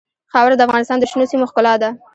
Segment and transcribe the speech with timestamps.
[0.31, 1.89] خاوره د افغانستان د شنو سیمو ښکلا ده.